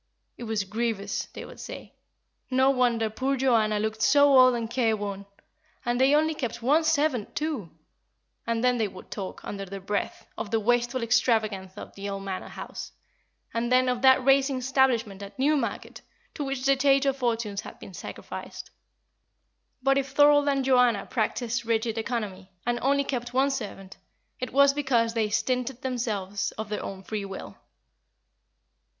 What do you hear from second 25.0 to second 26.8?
they stinted themselves of